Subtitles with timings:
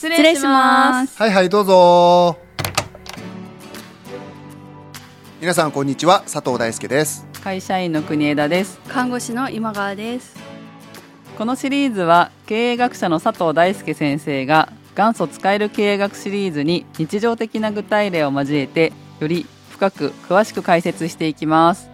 [0.00, 1.18] 失礼します。
[1.18, 2.38] はいはいどうぞ。
[5.42, 6.20] 皆さんこんにちは。
[6.20, 7.26] 佐藤大輔です。
[7.44, 8.80] 会社員の国枝です。
[8.88, 10.38] 看護師の今川です。
[11.36, 21.90] このシリーズは経営学者の佐藤大輔先生が元祖使える経営学シリーズに日常的な具体例を交えてより深く詳しく解説していきます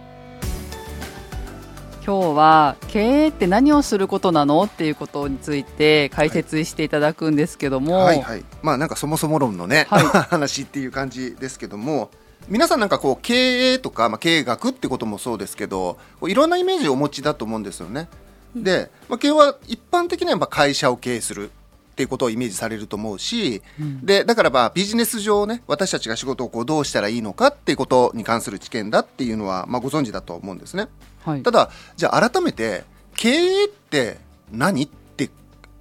[2.07, 8.45] 今日は経営って何をすることなのっていうことについて解説していただくんですけども、はいはい。
[8.61, 10.05] まあなんかそもそも論のね、はい。
[10.31, 12.09] 話っていう感じですけども。
[12.47, 18.07] 皆さんなんかこう経営とか、まあ、経営学ってこともそうですけどいろんなイメージをお持ちだと思うんですよね。
[18.55, 23.61] で、まあ、経営は一般的にはやっぱ会社を経営するっていうことをイメージされると思うし、
[24.01, 30.87] でだからまあビジネス上ね私たちが仕事をこうどうしたらいいのかっていうことに関する知見だっていうのは、まあ、ご存知だと思うんですね。
[31.27, 34.17] はいただじゃあ改めて経営って
[34.49, 35.29] 何って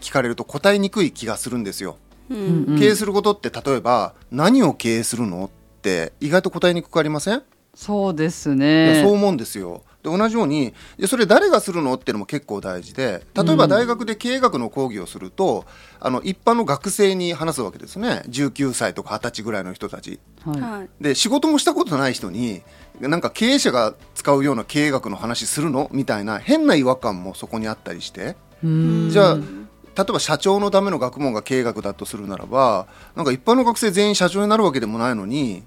[0.00, 1.98] 聞かれると答えにくい気がするんですよ。
[2.28, 9.82] うんうんうん経営することって例えば何を経営するのって意外と答えにくくありません、そうですねそう思うんですよ。
[10.06, 10.72] で同じように
[11.06, 15.64] それ誰がするのっていうのも結構大事で例えば大学で経営学の講義をすると、
[15.98, 18.22] あの一般の学生に話すわけですね。
[18.28, 20.20] 19歳とか20歳ぐらいの人たち。
[20.44, 20.60] はい。
[20.60, 20.88] はい。
[21.00, 22.62] で仕事もしたことない人に
[23.00, 25.90] なんか経営者が使うような経営学の話するの？
[25.92, 28.36] みたいな変な違和感もそこにあったりして。
[28.62, 29.10] うん。
[29.10, 35.64] じゃあ例えば社長のための学問が経営学だとするならばなんか一般の学生全員社長になるわけでもないのに、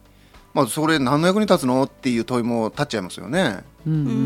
[0.53, 1.83] まあ、それ何の役に立つの？
[1.83, 3.63] っていう問いも立っちゃいますよね。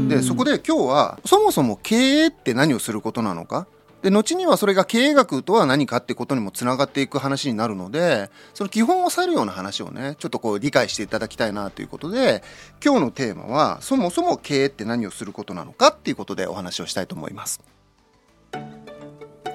[0.08, 3.68] でそこで今日はそもそも経営って何をすることなのか？
[4.02, 12.44] で後にはそれが経営学とは何かってことにもつながっていく話になるのでその基本を抑えるような話をねちょっとこう理解していただきたいなということで
[12.84, 17.62] 今日のテーマはそもそも経営って何をすることなのかっていうことでお話をしたいと思います。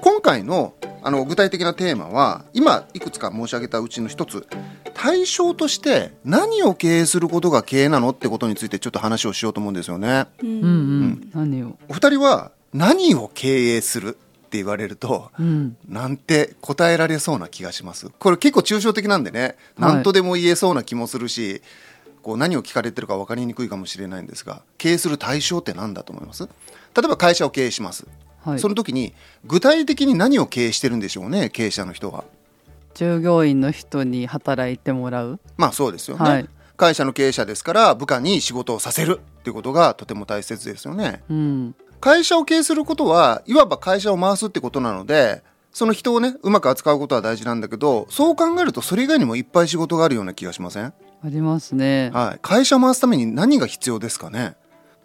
[0.00, 4.46] 今回のあの具体的なテーマは今いくつか申し上げたうちの一つ
[4.94, 10.26] 対象として何を経営することが経営なのってことについてちょっと話をしようと思うんですよね。
[10.42, 10.64] うんうん。
[10.64, 11.31] うん。
[11.32, 15.76] 何をお二人は何を経営するって言われるとうん。
[15.88, 18.10] なんて答えられそうな気がします。
[18.19, 19.41] これ結構抽象的なんでね。
[19.41, 19.54] はい。
[19.94, 21.62] 何とでも言えそうな気もするし、
[22.22, 26.47] こう何を聞かれてるか分かりにくいかもしれないんですが経営する対象って何だと思います？
[26.47, 28.06] 例えば会社を経営します、
[28.41, 28.59] はい。
[28.59, 32.25] その時に具体的に何を経営してるんでしょうね経営者の人は。
[32.94, 35.41] 従業員の人に働いてもらう。
[35.56, 36.48] まあそうですよね、はい。
[36.77, 41.22] 会社の経営者ですから部下に仕事をさせるっていうことがとても大切ですよね。
[41.28, 41.75] うん。
[42.00, 50.93] 会社を経営することはいわば会社を回すってことなのでその人をねうまく扱うことは大事なんだけどそう考えるとそれ以外にもいっぱい仕事があるような気がしません、あ
[51.25, 52.10] りますね。
[52.15, 54.54] はい、会社を回すために何が必要ですかね？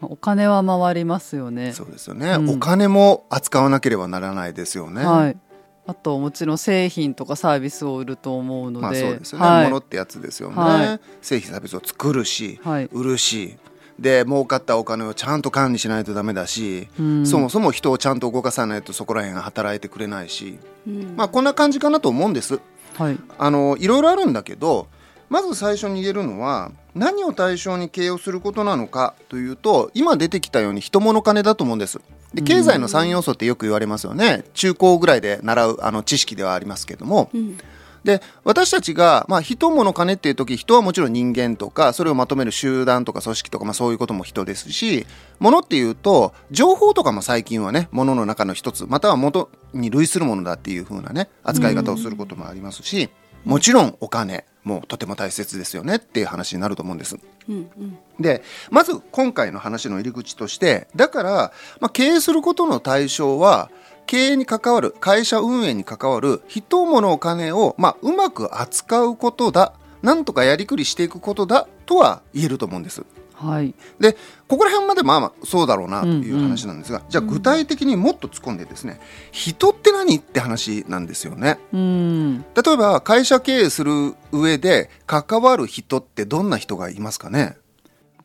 [0.09, 1.73] お金は回りますよね。
[1.73, 2.49] そうですよね、うん。
[2.51, 5.37] お金も扱わなければならないですよね、はい。
[5.85, 9.63] あともちろん製品とかサービスを売ると思うので、まあそうですよね、はい。
[9.65, 10.99] 物ってやつですよね、はい。
[11.21, 12.89] 製品サービスを作るし、はい。
[12.91, 13.57] 売るし。
[13.99, 17.27] で儲かったお金をちゃんと管理しないとダメだし、うん。
[17.27, 21.13] そもそも人をちゃんと動かさないとそこら辺が働いてくれないし、うん。
[21.15, 22.59] まあこんな感じかなと思うんです。
[22.97, 23.19] はい。
[23.37, 24.87] あのいろいろあるんだけど
[25.29, 31.99] まず最初に言えるのは何を対象に経営をすることなのかというと今出てきたように人物金だと思うんです。
[32.33, 34.43] で経済の3要素ってよく言われますよね。
[34.53, 37.29] 中高ぐらいで習うあの知識ではありますけども。
[37.33, 37.57] うん。
[38.03, 45.05] で私たちが、まあ、人物金っていう時人はもちろん人間とかそれをまとめる集団とか組織とか、まあ、そういうことも人ですし
[45.39, 53.09] 物っていうと情報とかも最近はね物の中の一つまたは元に類するものだっていう風なね扱い方をすることもありますし
[53.45, 57.17] もちろんお金もとても大切ですよねっていう話になると思うんです。
[57.49, 61.31] うんうんでまず今回の話の入り口としてだから、
[61.79, 63.71] まあ、経営することの対象は
[64.05, 69.73] 経営に関わる会社運営に関わる人物お金を、まあ、うまく扱うことだ
[70.03, 73.03] なんとかやりくりしていくことだとは言えると思うんです。
[73.33, 73.73] はい。
[73.99, 74.15] で
[74.47, 78.99] ここら辺までまあまあそうだろうなという話なんですが、じゃあ具体的にもっと突っ込んでですね
[79.31, 81.59] 人って何って話なんですよね。
[81.73, 82.41] うん。
[82.41, 87.57] 例えば会社経営する上で関わる人ってどんな人がいますかね？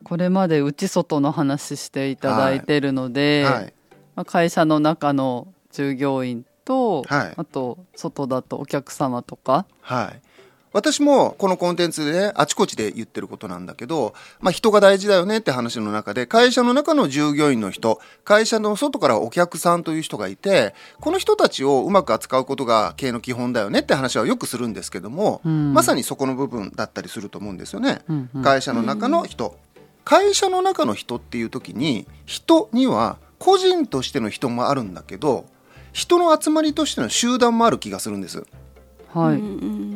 [0.04, 3.74] これまで内外の話していただいてるので、はい。
[4.14, 7.34] まあ、会社の中の従業員と、はい。
[7.36, 10.20] あと外だとお客様とかはい。
[10.72, 28.02] 私もこのコンテンツでね、あちこちで言ってることなんだけど、まあ人が大事だよねって話の中で、会社の中の従業員の人、会社の外からお客さんという人がいて、この人たちをうまく扱うことが経営の基本だよねって話はよくするんですけども、うんまさにそこの部分だったりすると思うんですよね。
[28.08, 29.56] うんうん会社の中の人。
[30.04, 35.44] 会社の中の人っていう時に、人には個人としての人もあるんだけど、
[35.92, 38.44] 人の集まりとしての集団もある気がするんです。
[39.12, 39.87] はい、うんうん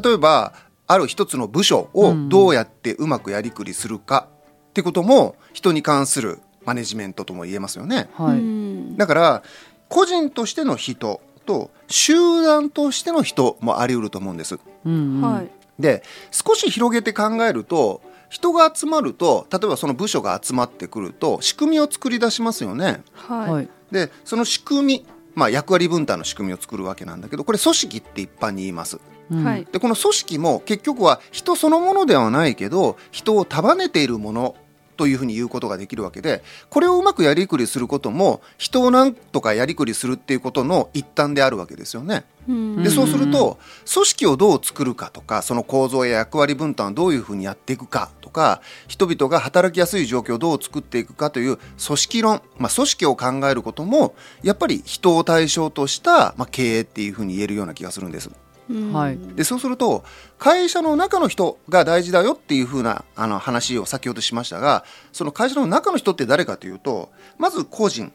[0.00, 0.54] 例えば
[0.86, 4.28] ある一つの部署をどうやってうまくやりくりするか
[4.70, 8.08] ってことも人に関するマネジメントとも言えますよね。
[8.18, 9.42] うんはい、うんだから
[9.88, 14.58] 個人としての人と集団としての人もあり得ると思うんです。
[14.84, 23.02] うんうんはいで少し広げて考えると人が集まると例えばその部署が集まってくると仕組みを作り出しますよね。
[23.12, 29.00] はいはい、でその仕組み、まあ、役割分担の仕組みを作るわけなんだけどこれ組織って一般に言います。
[29.30, 34.54] うんはいでこの組織も結局は人そのものではないけど人を束ねているもの
[34.96, 42.24] というふうに言うことができるわけでこれをうまくやりくりすることも人をなんとかやりくりするっていうことの一端であるわけですよね。
[42.48, 43.58] うんでそうすると
[43.92, 58.30] 組織をどう作るかとかその構造や役割分担をどういうふうにやっていくかとか人々が働きやすい状況をどう作っていくかという組織論、まあ、組織を考えることもやっぱり人を対象とした、まあ、経営っていうふうに言えるような気がするんです。
[58.70, 58.92] うん。
[58.92, 59.18] はい。
[59.36, 60.04] でそうすると
[60.38, 68.12] 会社の中の人が大事だよっていうふうなあの話を先ほどしましたがその会社の中の人って誰かというとまず個人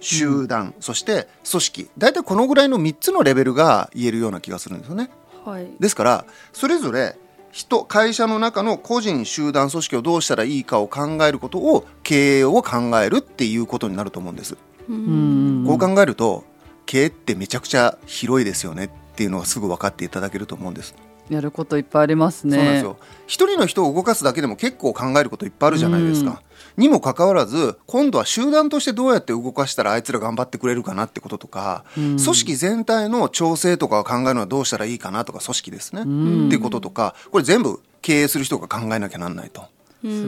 [0.00, 1.90] 集団、そして組織。
[1.98, 5.10] 大体このぐらいの3つのレベルが言えるような気がするんですよね。
[5.44, 5.68] はい。
[5.80, 7.16] ですからそれぞれ
[7.52, 14.56] 人会社の中の個人集団組織をどうしたらいいかを考えることを経営を考えるっていうことになると思うんです。
[14.88, 15.64] ううん。
[15.64, 16.44] んこう考えると
[16.84, 20.94] 経営ってめちゃくちゃ広いですよねっていうのがすぐ分かっていただけると思うんです。
[21.30, 22.56] やることいっぱいありますね。
[22.56, 26.42] そうなんですよ一人の人を動かすだけでも結構考えることいっぱいあるじゃないですか。
[26.76, 39.64] にもかかわらず今度は集団としてどうやって動かしたらあいつら頑張ってくれるかなってこととか、うん組織全体の調整とかを考えるのはどうしたらいいかなとか組織ですね、んっていうこととかこれ全部経営する人が考えなきゃなんないと。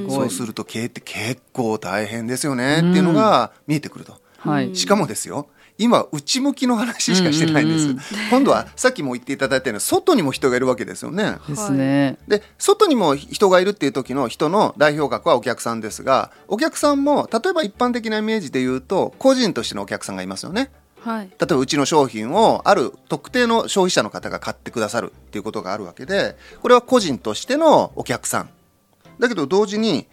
[0.08, 4.20] そうすると経営って結構大変ですよねっていうのが見えてくると。
[4.38, 4.75] はい。
[4.75, 8.02] しかもですよ今内向きの話しかしてないんです、うんうんうん。
[8.30, 11.36] 今度はさっきも言っていただいたように外にも人がいるわけですよね。
[11.48, 12.19] ですね。
[12.26, 20.70] で外にも人がいるっていう時の人の代表格はお客さんですがお客さんも例えば一般的なイメージで言うと個人としてのお客さんがいますよね。
[21.00, 21.28] はい。
[21.28, 28.50] 例えばうちの商品をある特定の消費者の方が買ってくださるっていうことがあるわけでこれは個人としてのお客さん。
[29.20, 30.06] だけど同時に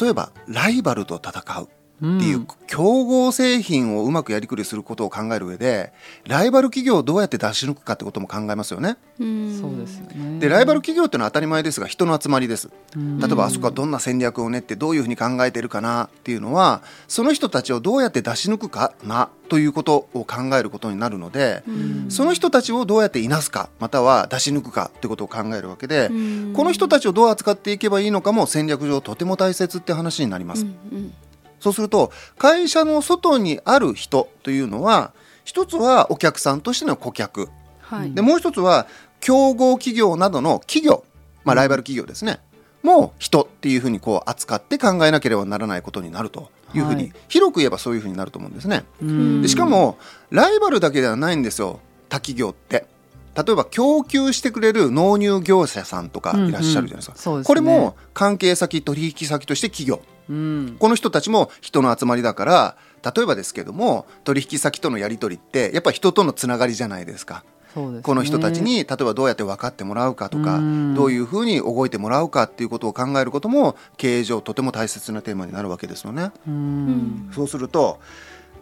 [0.00, 1.68] 例えばライバルと戦う
[2.02, 5.92] っていう競合製品をうまくやりくりすることを考える上で
[6.26, 8.96] ライバル企業をどうやって出し抜くかってことも考えますよね。
[9.20, 10.40] うんそうですよね。
[10.40, 12.70] でライバル企業っていうのは当たり前ですが人の集まりです。
[12.96, 30.64] うん例えばあそこはどんな戦略を練ってどういうふうに考えてるかなっていうのはその人たちをどうやって出し抜くかなということを考えることになるので、うんその人たちをどうやっていなすかまたは出し抜くかってことを考えるわけで、うんこの人たちをどう扱っていけばいいのかも戦略上とても大切って話になります。
[30.64, 31.14] うん
[31.62, 35.12] そうすると会社の外にある人というのは
[35.44, 37.48] 一つはお客さんとしての顧客。
[37.80, 38.12] はい。
[38.12, 38.88] でもう一つは
[39.20, 41.04] 競合企業などの企業、
[41.44, 42.40] まあ、ライバル企業ですね、
[42.82, 47.12] もう人っていうふうにこう扱って考えなければならないことになるというふうに、はい。
[47.28, 48.84] 広く言えばそういうふうになると思うんですね。
[49.00, 49.42] うん。
[49.42, 49.98] でしかも
[50.30, 51.78] ライバルだけではないんですよ。
[52.08, 52.86] 他企業って。
[53.34, 57.36] 例えば供給してくれる納入業者さんとかいらっしゃるじゃないですか、うん。
[57.36, 57.46] うんすね。
[57.46, 60.76] これも関係先取引先として企業うん。
[60.78, 62.76] この人たちも人の集まりだから
[63.14, 67.44] 例えばですけども取引先とのやり取りってやっぱり人とのつながりじゃないですか。
[67.74, 76.32] ねこの人たちに例えばどうやって分かってもらうかとかうんどういうふうに動いてもらうかっていうことを考えることも経営上とても大切なテーマになるわけですよね。
[76.46, 77.98] ううんんそうすると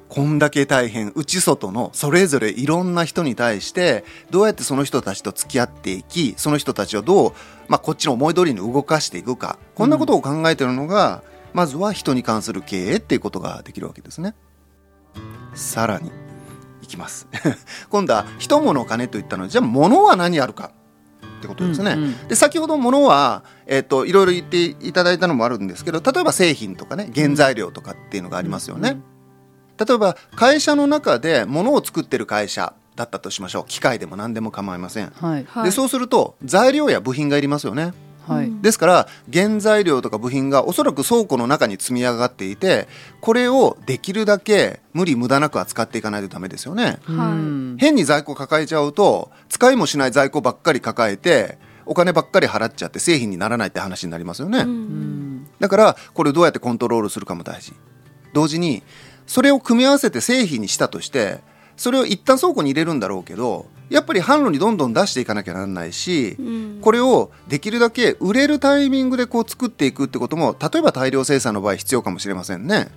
[0.09, 7.33] こんだけ大変内外のそれぞれいろんな人に対してどうやってその人たちと付き合っていきその人たちをどう、
[7.69, 14.35] まあ、こっちの思い通りに動かしていくかこんなことを考えてるのが、まずは人に関する経営っていうことができるわけですね。
[15.55, 16.11] さらに
[16.83, 17.27] いきます
[17.91, 20.71] 今度は人物金といったのでじゃあ物は何あるか
[21.39, 21.93] ってことですね。
[21.93, 29.01] うんうんで先ほど物は、えっといろいろ言っていただいたのもあるんですけど例えば製品とかね原材料とかっていうのがありますよね。
[29.79, 35.13] 例えば会社の中で物を作ってる会社だったとしましょう機械でも何でも構いません。
[35.19, 35.47] はい。
[35.49, 37.95] はいでそうすると材料や部品がいりますよね。
[38.31, 38.47] はい。
[38.47, 42.89] うんですから原材料とか部品がおそらく倉庫の中に積み上がっていて
[43.21, 46.85] これをできるだけ無理無駄なく扱っていかないとダメですよね。
[46.85, 54.61] はいうん変に在庫抱えちゃうと使いもしない在庫ばっかり抱えてお金ばっかり払っちゃって製品にならないって話になりますよね。
[54.61, 57.73] うんうんだからこれをどうやってコントロールするかも大事
[58.33, 58.83] 同時に
[59.27, 61.41] それを組み合わせて製品にしたとして
[61.77, 66.79] それを一旦倉庫に入れるんだろうけどやっぱり販路にどんどん出していかなきゃならないし、うん。
[66.81, 72.89] これをできるだけ売れるタイミングでこう作っていくってことも例えば大量生産の場合必要かもしれませんね。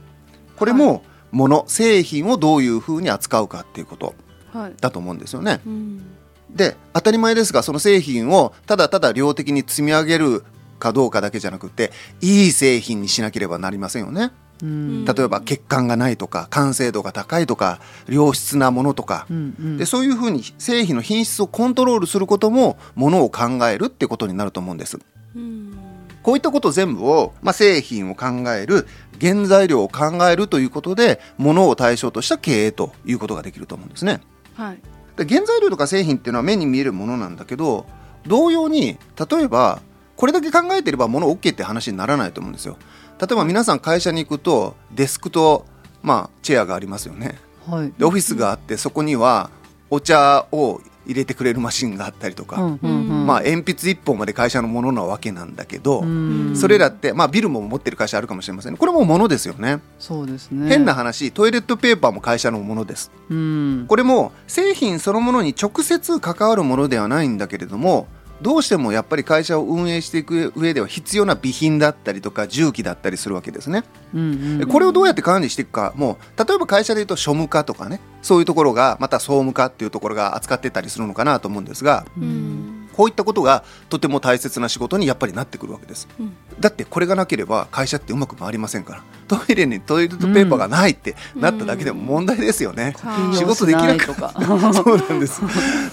[0.55, 4.13] これも物製品をどういうふうに扱うかっていうこと
[4.53, 4.73] はい。
[4.79, 5.61] だと思うんですよね。
[5.65, 6.05] うん。
[6.51, 10.43] で当たり前ですがその製品をただただ量的に積み上げる
[10.77, 14.31] かどうかだけじゃなくていい製品にしなければなりませんよね。
[14.63, 24.97] うん例えば血管がないとか完成度が高いとか良質なものとか、うんうんでそういうふうに製品の品質をコントロールすることもものを考えるってことになると思うんです。
[25.35, 25.77] うん
[26.23, 28.87] こういったこと全部を、まあ、製品を考える
[29.19, 34.21] 原材料を考えるということでものを対象とした経営ということができると思うんですね。
[34.55, 34.79] はい
[35.17, 37.85] で原材料とか製品っていうのは目に見えるものなんだけど
[38.25, 38.97] 同様に
[39.29, 39.81] 例えば
[40.15, 42.77] これだけ考えてれば物 OK って話にならないと思うんですよ。
[43.25, 45.65] 例えば皆さん会社に行くとデスクと、
[46.01, 47.35] まあ、チェアがありますよね。
[47.65, 47.93] はい。
[47.97, 49.49] でオフィスがあってそこには
[49.89, 53.25] お茶を入れてくれるマシンがあったりとか、うんうんうん。
[53.27, 56.55] まあ、鉛筆一本まで会社のものなわけなんだけど、うん。
[56.55, 58.77] それらって、まあ、ビルも持ってる会社あるかもしれませんね。
[58.77, 59.79] これもものですよね。
[59.99, 60.69] そうですね。
[60.69, 63.11] 変な話トイレットペーパーも会社のものです。
[63.29, 63.85] うん。
[63.87, 68.07] これも製品そのものに直接関わるものではないんだけれども
[68.43, 73.83] どうしてもやっぱり会社を運営していく上では必要な備品だったりとか重機だったりするわけですね。
[74.13, 82.89] うんうんこれをどうやって管理していくかもう例えば会社でいうと庶務課とかねそういうところがまた総務課っていうところが扱ってたりするのかなと思うんですがうん。
[82.93, 86.07] こういったことがとても大切な仕事にやっぱりなってくるわけです。
[86.19, 89.03] うんだってこれがなければ会社ってうまく回りませんから。
[89.27, 94.33] トイレにトイレットペーパーがないってなっただけでも問題ですよね、はい仕事できなくとか
[94.73, 95.41] そうなんです。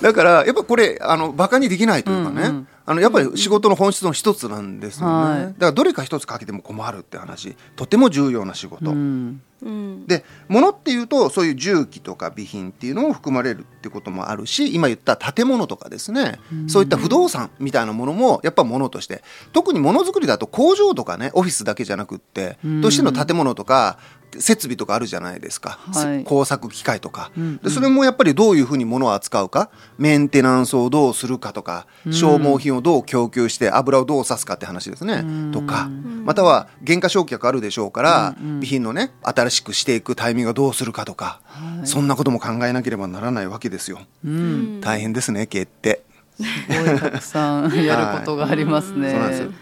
[0.02, 2.68] だからやっぱこれあのバカにできないというかね、うんうん。
[2.86, 5.44] あのやっぱり仕事の本質の一つなんですよね、はい。
[5.44, 7.56] だからどれか一つかけても困るって話。
[7.76, 9.40] とても重要な仕事、うん。
[9.62, 10.06] うん。
[10.06, 19.22] で物っていうとそういう重機とか備品っていうのも含まれるってこともあるし今言った建物とかですね、そういった不動産みたいなものもやっぱ物として。
[19.52, 22.80] 特にものづくりだと工場とかねオフィスだけじゃなくって、うん。
[22.80, 23.98] どうしても建物とか
[24.38, 26.22] 設備とかあるじゃないですか、はい。
[26.22, 29.70] 工作機械とか、うんでそれもやっぱりどういうふうに物を扱うか？
[29.98, 35.50] メンテナンスをどうするかとか、消耗品をどう供給して油をどう刺すかって話ですね、うん。
[35.52, 35.88] とか。
[36.24, 38.60] または原価償却あるでしょうから、うんうん。
[38.60, 41.86] 備品のね新しくしていくタイミングをどうするかとか、はい。
[41.88, 43.98] そんなことも考えなければならないわけですよ。
[44.24, 44.80] うん。
[44.80, 46.04] 大変ですね経営って。
[46.36, 49.10] すごいたくさんやることがありますね。
[49.10, 49.48] そうなんですよ。
[49.48, 49.54] で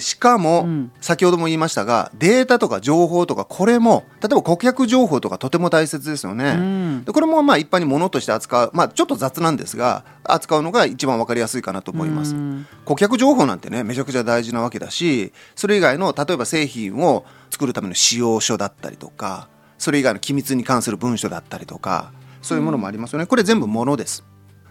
[0.00, 6.50] しかも、うん先ほども言いましたがデータとか情報とかこれも例えば顧客情報とかとても大切ですよね。
[6.50, 12.34] うんでこれもまあ一般に物として扱う、まあ、ちょっと雑なんですが扱うのが一番わかりやすいかなと思います。
[12.34, 24.24] うん顧客情報なんてねめちゃくちゃ大事なわけだしそれ以外の例えば製品を作るための使用書だったりとかそれ以外の機密に関する文書だったりとかそういうものもありますよね、これ全部物です。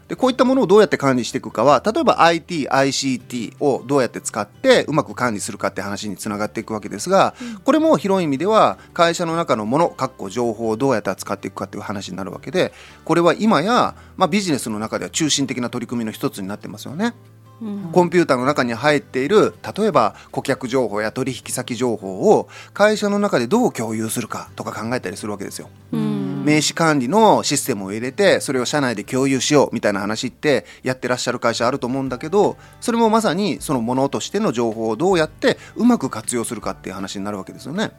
[0.07, 7.35] でこういったものをどうやって管理していくかは例えば IT、ICT をどうやって使ってうまく管理するかって話につながっていくわけですが、
[7.65, 12.71] これも広い意味では会社の中のもの、かっこ情報をどうやって扱っていくかっていう話になるわけで
[13.03, 17.13] これは今や、まあ、ビジネスの中では中心的な取り組みの一つになってますよね。
[17.61, 25.69] うんコンピューターの中に入っている例えば顧客情報や取引先情報を会社の中でどう共有するかとか考えたりするわけですよ。
[25.91, 26.16] うん
[26.47, 37.91] 名刺管理のシステムを入れてそれを社内で共有しようみたいな話ってやってらっしゃる会社あると思うんだけどそれもまさにそのものとしての情報をどうやってうまく活用するかっていう話になるわけですよね。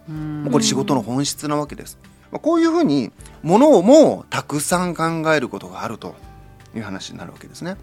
[0.50, 1.98] これ仕事の本質なわけです。
[2.32, 3.12] まあこういうふうに
[3.42, 6.14] ものをもたくさん考えることがあると
[6.74, 7.76] いう話になるわけですね。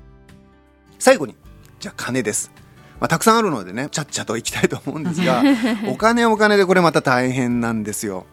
[0.97, 1.35] 最後に
[1.79, 2.51] じゃあ金です。
[2.99, 5.43] まあ、たくさんあるのでねちゃっちゃといきたいと思うんですが
[5.91, 8.25] お金お金でこれまた大変なんですよ。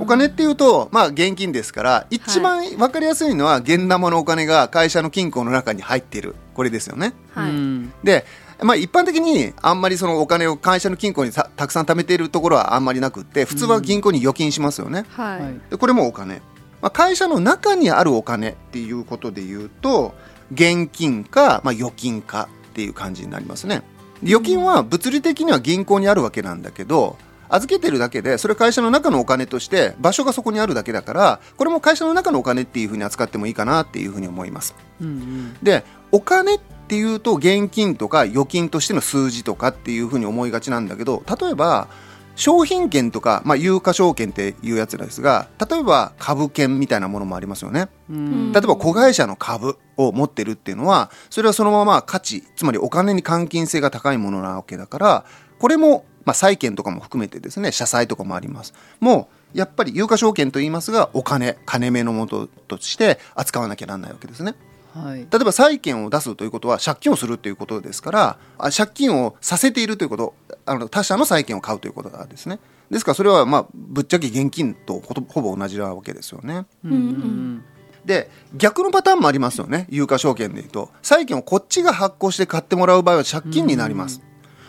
[0.00, 6.34] お金っていうと、まあ、現金ですから一番分かりやすいのは現玉のお金が会社の金庫の中に入っている。
[6.54, 7.12] これですよね。
[7.34, 7.50] はい。
[7.50, 7.92] うん。
[8.02, 8.24] で、
[8.62, 15.04] まあ、一般的にあんまりそのお金を会社の金庫にたたくさん貯めているところはあんまりなくって普通は銀行に預金しますよね。
[15.10, 15.40] はい。
[15.40, 15.60] はい。
[15.70, 16.36] でこれもお金、
[16.80, 20.14] まあ、会社の中にあるお金っていうことで言うと
[20.52, 23.82] 現金か、まあ、預金かっていう感じになりますね。
[24.22, 34.74] で預金は物理的には銀行にあるわけなんだけど預けてるだけでそれ会社の中のお金として場所がそこにあるだけだからこれも会社の中のお金っていうふうに扱ってもいいかなっていうふうに思います。
[35.00, 41.88] うんでお金っていうと現金とか預金としての数字とかっていうふうに思いがちなんだけど例えば
[42.36, 47.88] 商品券とか、まあ、有価証券っていうやつですが例えば株券みたいなものもありますよね。
[48.10, 48.52] うん。
[48.52, 55.24] 例えば子会社の株を持ってるっていうのはそれはそのまま価値つまりお金に換金性が高いものなわけだから
[55.58, 58.74] これも、まあ、債券とかも含めてですね社債とかもあります。
[59.00, 64.54] もうやっぱり有価証券と言いますがお金金目のものとして扱わなきゃなんないわけですね。
[64.92, 65.20] はい。
[65.20, 70.34] 例えば債券を出すということは借金をするということですからあ借金をさせているということ
[70.66, 72.58] あの他社の債券を買うということですね。
[72.90, 76.66] ですからそれはまあぶっちゃけ現金とほとほぼ同じなわけですよね。
[76.84, 77.64] うんうん
[78.06, 79.86] で逆のパターンもありますよね。
[79.90, 80.90] 有価証券でいうと。
[81.02, 84.22] 債券をこっちが発行して買ってもらう場合は借金になります、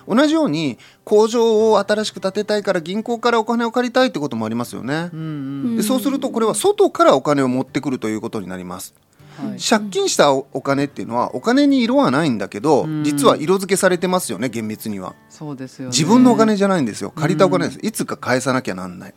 [0.07, 5.77] 同じように工場を新しく建てたいから銀行からお金を借りたいってこともありますよね、うんうん。
[5.77, 8.93] でそうするとこれは外からお金を持ってくるということになります。
[9.37, 9.59] はい。
[9.59, 13.03] 借金したおお金っていうのはお金に色はないんだけど、うん。
[13.03, 15.13] 実は色付けされてますよね厳密には。
[15.29, 15.91] そうですよね。
[15.91, 17.11] 自分のお金じゃないんですよ。
[17.11, 19.13] 借りたお金です、いつか返さなきゃなんない。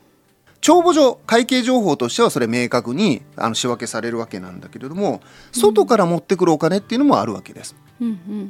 [0.61, 7.75] 帳簿上会計情報としてはそれ明確にあの仕分けされるわけなんだけれども外から持ってくるお金っていうのもあるわけです。
[7.75, 7.90] うんうん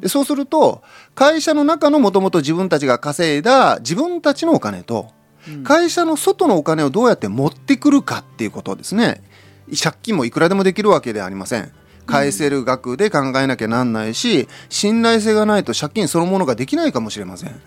[0.00, 0.83] でそうすると
[1.14, 5.09] 会社の中のもともと自分たちが稼いだ自分たちのお金と
[5.49, 5.64] うん。
[5.64, 9.23] 会社の外のお金をどうやって持ってくるかっていうことですね。
[9.83, 11.73] 借金もいくらでもできるわけではありません。
[12.07, 17.61] 返せる額で考えなきゃなんないし信頼性がないと借金そのものができないかもしれません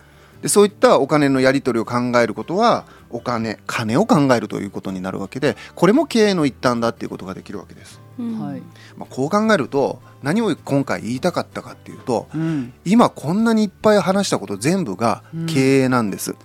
[0.44, 8.40] でそういったお金のやり取りを考えることはお金金を考えるということになるわけでこれも経営の一端だっていうことができるわけです、うん。
[8.40, 8.62] はい。
[8.98, 12.74] まあ、こう考えると何を今回言いたかったかっていうとうん。
[12.84, 16.36] 今こんなにいっぱい話したこと全部が経営なんです、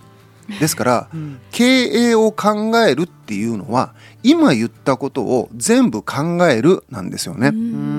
[0.61, 1.40] ですから うん。
[1.50, 7.98] 経営を考えるっていうのは今言ったことを全部考えるなんですよね、うん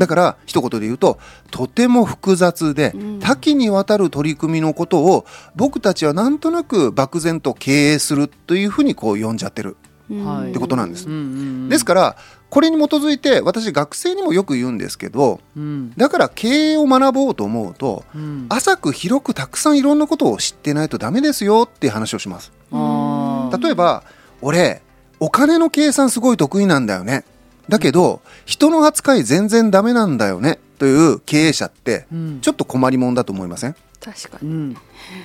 [0.00, 1.18] だから一言で言うと
[1.50, 3.20] とても複雑でうん。
[3.20, 9.76] 多岐にわたる取り組みのことを僕たちはなんとなく漠然と経営するというふうにこう呼んじゃってる。
[10.24, 11.06] はいってことなんです。
[11.68, 12.16] ですから
[12.48, 15.92] これに基づいて私学生にもよく言うんですけどうん。
[15.98, 18.46] だから経営を学ぼうと思うとうん。
[18.48, 22.52] 浅く広くたくさんいろんなことを知ってないとダメですよっていう話をします。
[22.72, 24.02] 例えば
[24.40, 24.80] 俺
[25.20, 27.24] お金の計算すごい得意なんだよね
[27.70, 32.40] だけど人の扱い全然ダメなんだよねという経営者ってうん。
[32.42, 33.76] ちょっと困りもんだと思いません？
[34.00, 34.48] 確かに。
[34.50, 34.76] うん。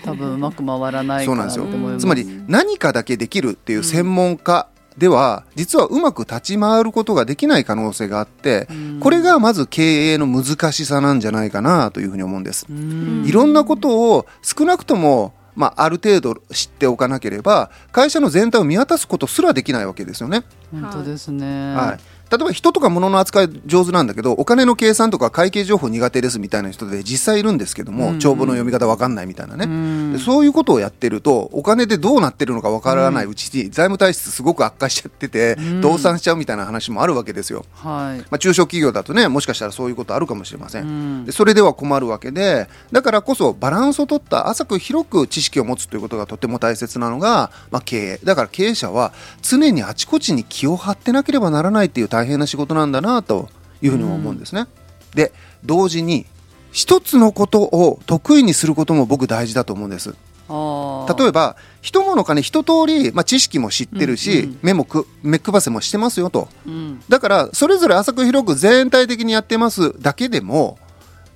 [0.03, 1.65] 多分うまく回らないかそうなんですよ。
[1.65, 8.99] なと思いますつまり何かだけできるっていう専門家では実はうまく立ち回ることができない可能性があってうん。
[9.01, 12.65] これがまず経営の難しさなんじゃないかなというふうに思うんです。
[12.69, 13.25] うん。
[13.25, 20.43] いろんなことを少なくともまあ、ある程度知っておかなければ会社の全体を見渡すことすらできないわけですよね。
[20.69, 21.73] 本当ですね。
[21.73, 21.99] はい、
[22.31, 28.19] 例えば人とか物の扱い上手なんだけどお金の計算とか会計情報苦手ですみたいな人で実際いるんですけども、うん。
[28.19, 30.13] 帳簿の読み方わかんないみたいなね、うん。
[30.13, 35.81] でそういうことをやってるとお金でどうなってるのかわからないうちに財務体質すごく悪化しちゃってて、うん。
[35.81, 37.65] 倒産しちゃうみたいな話もあるわけですよ。
[37.73, 38.19] はい。
[38.19, 40.83] まあ、中小企業だとねもしかしたらそういうことあるかもしれません。
[40.83, 41.25] うん。
[41.25, 48.19] でそれでは困るわけでだからこそバランスを取った浅く広く知識を持つということがとても大切なのが、まあ、経営。
[48.23, 53.49] だから経営者は常にあちこちに気を張ってなければならないっていう大変な仕事なんだなと
[53.81, 54.67] いうふうにも思うんですね。
[55.13, 55.33] で
[55.65, 56.25] 同時に
[56.71, 60.15] 一つのことを得意にすることも僕大事だと思うんです。
[60.49, 66.47] 例えば一物かね一通り、まあ、知識も知ってるし、うんうん目もく目配せもしてますよと。
[66.65, 70.79] うんだからそれぞれ浅く広く全体的にやってますだけでも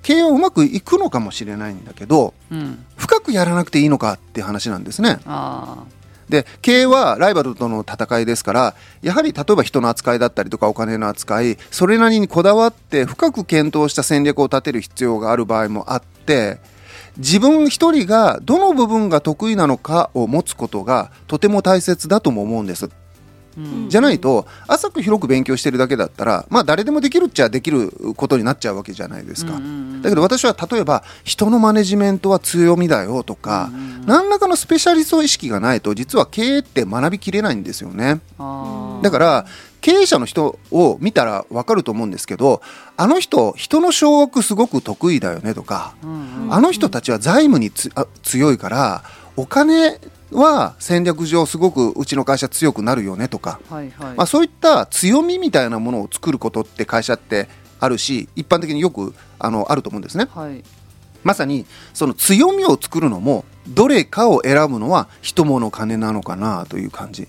[0.01, 5.19] 経営はうまくいくのかもしれないんだけどうん深くやらなくていいのかって話なんですね。
[6.29, 16.59] で経営はライバルとの戦いですからやはり例えば人の扱いだったりとかお金の扱いそれなりにこだわって深く検討した戦略を立てる必要がある場合もあって
[17.17, 22.89] 自分一人がどの部分が得意なのかを持つことがとても大切だとも思うんです。
[23.87, 29.53] じゃないと浅く広く勉強してるだけだったらまあ誰でもできるっちゃできることになっちゃうわけじゃないですか。
[30.01, 33.69] だけど私は例えば人のマネジメントは強みだよとか、
[34.05, 38.21] 何らかのスペシャリスト意識がないと実は経営って学びきれないんですよね。
[39.01, 39.45] だから
[39.81, 42.61] 経営者の人を見たらわかると思うんですけど
[42.97, 45.95] あの人人の掌握すごく得意だよねとか、
[46.49, 49.03] あの人たちは財務につあ強いから
[49.35, 49.99] お金
[50.31, 54.15] は戦略上すごくうちの会社強くなるよねとか、はいはい。
[54.15, 57.47] まあ、そういった強みみたいなものを作ることって会社って
[57.79, 60.27] あるし一般的によくあのあると思うんですね。
[60.33, 60.63] はい。
[61.23, 67.27] まさにその強みを作るのもどれかを選ぶのは人物金なのかなという感じ。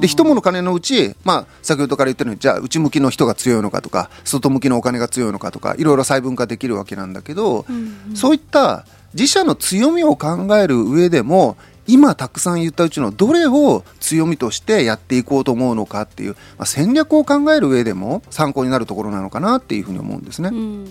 [0.00, 8.14] で人物金のうち、まあ、先ほどから言ったようにじゃあ内向きの人が強いのかとか外向きのお金が強いのかとかいろいろ細分化できるわけなんだけど、うん。
[8.14, 8.84] そういった
[9.14, 11.56] 自社の強みを考える上でも
[11.90, 20.50] 今たくさん言ったうちのどれを強みとしてやっていこうと思うのかっていう、まあ、戦略を考える上でも参考になるところなのかなっていうふうに思うんですね。
[20.50, 20.86] うん。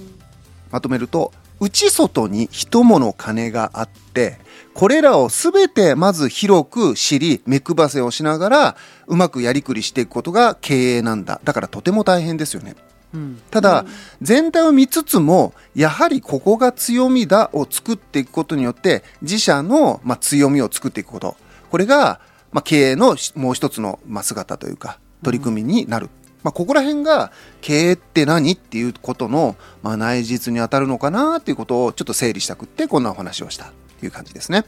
[0.72, 1.32] まとめると
[1.62, 4.38] 内外に人物金があって
[4.74, 8.76] これらを全てまず広く知り目配せをしながら
[9.08, 11.42] うまくやりくりしていくことが経営なんだ。
[11.44, 12.76] だからとても大変ですよね。
[12.84, 12.89] うん
[13.50, 13.86] ただ、
[14.22, 21.36] 全体を見つつもやはりここが強みだを作っていくことによって自社の、ま、強みを作っていくこと。
[21.72, 22.20] これが、
[22.52, 26.10] ま、経営のもう一つの、ま、姿というか取り組みになる。
[26.44, 34.66] まあ、ここら辺が経営って何っていうことの、ま、内実に当たるのかなっていうことをちょっと整理したくってこんなお話をしたという感じですね。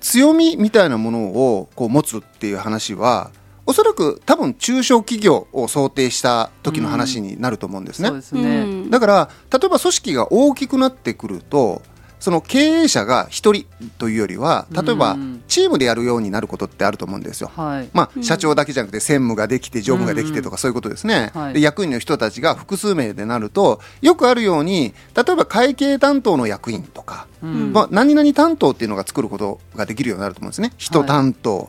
[0.00, 3.30] 強みみたいなものをこう持つっていう話は
[3.66, 8.08] おそらく多分中小企業を想定した時の話になると思うんですね。
[8.08, 8.90] そうですね、うん。
[8.90, 11.82] だから例えば組織が大きくなってくると
[12.20, 13.66] その経営者が一人
[13.98, 17.50] というよりは例えばうんチームでやるようになることってあると思うんですよ。
[17.54, 17.90] はい。
[17.92, 18.24] まあ、うん。
[18.24, 21.52] 社長だけじゃなくて専務ができて常務ができてとかそういうことですね、はい。
[21.52, 27.72] で役員の人たちが複数名でなるとよくあるように例えば会計担当の役員とか、うん。
[27.74, 30.72] まあ、何々担当っていうのが作ることができるようになると思うんですね。
[30.78, 31.68] 人担当、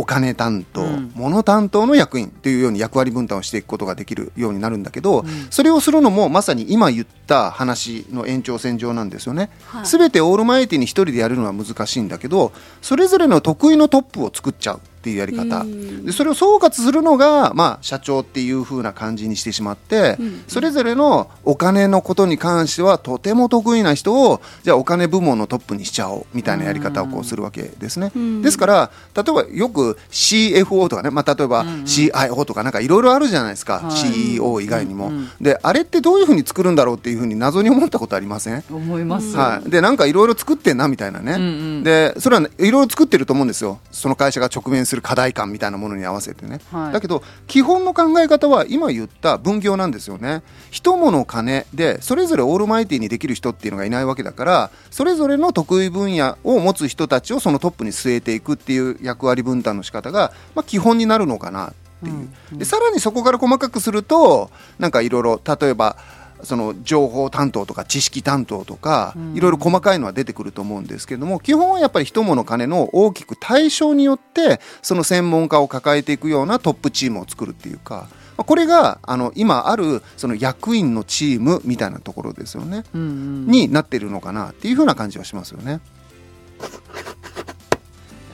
[0.00, 1.12] お金担当、うん。
[1.14, 5.26] 物担当の役員というように役割分担をしていくことができるようになるんだけど、ん。
[5.50, 9.50] それをするのもまさに今言った話の延長線上なんですよね。
[9.66, 9.86] はい。
[9.86, 15.60] すべてオールマイティに一人でやるのは難しいんだけどそれぞれの得意のトップを作っちゃうっていうやり方。
[15.60, 16.04] うん。
[16.04, 28.12] でそれを総括するのが、まあ、社長っていう風な感じにしてしまって、うんそれぞれのお金のことに関してはとても得意な人をじゃあお金部門のトップにしちゃおうみたいなやり方をこうするわけですね。
[28.14, 28.42] うん。
[28.42, 33.96] ですから例えばよく CFO とかね、まあ、例えば CIO とかなんかいろいろあるじゃないですか、はい。
[33.96, 35.08] CEO 以外にも。
[35.08, 38.62] うんうんであれってどういう風に作るんだろうっていう風に謎に思ったことありません？
[38.70, 41.44] 思います、はい、でなんかいろいろ作ってんなみたいなね、うんう
[41.80, 41.82] ん。
[41.84, 43.78] でそれはいろいろ作ってると思うんですよ。
[43.90, 46.92] その会社が直面する課題感みたいなものに合わせてね、はい。
[46.92, 50.42] だけど基本の考え方は今言った分業なんですよね。
[50.70, 61.72] 人物金でそれぞれオールマイティにできる人っていうのがいないわけだからそれぞれの得意分野を持つ人たちをそのトップに据えていくっていう役割分担の仕方が、まあ、基本になるのかなっ
[62.02, 62.58] ていう、うん。
[62.58, 65.96] でさらにそこから細かくするとなんかいろいろ例えば
[66.44, 69.34] その情報担当とか知識担当とかうん。
[69.34, 82.84] いろいろ細かいのは出てくると思うんですけども基本はやっぱり人物金の大きく対象によってその専門家を抱えていくようなトップチームを作るっていうかまあこれがあの今あるその役員のチームみたいなところですよね。
[82.94, 83.46] うんうん。
[83.46, 85.80] になってるのかなっていうふうな感じはしますよね。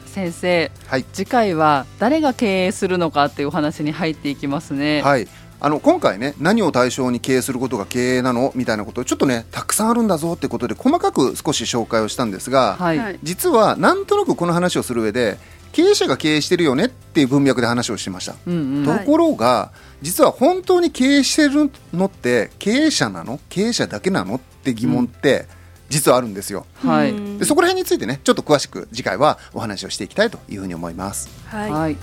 [0.06, 1.04] 先生はい。
[1.12, 8.52] 次回は誰が経営するのかっていうお話に入っていきますね、はいあの今回ね何を対象に経営することが経営なの？
[8.54, 12.98] みたいなことをちょっとねたくさんあるんだぞってことで細かく少し紹介をしたんですが、はい。
[12.98, 15.38] はい実はなんとなくこの話をする上で
[15.72, 18.84] 経営者が経営してるよねっていう文脈で話をしました、うんうん。
[18.84, 19.06] とはい。
[19.06, 23.40] ころが実は本当に経営してるのって経営者なの？
[23.48, 25.46] 経営者だけなのって疑問って
[25.88, 27.12] 実はあるんですよ、はい。
[27.12, 31.28] うんでそこら辺についてねちょっと詳しく次回はお話をしていきたいというふうに思います。
[31.46, 31.96] はいはい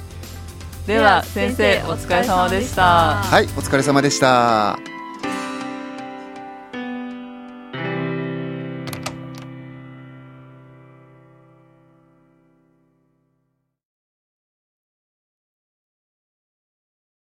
[0.88, 3.16] では先生お疲れ様でした。
[3.16, 4.93] はいお疲れ様でした。